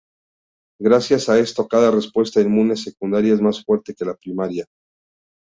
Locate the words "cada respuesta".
1.67-2.41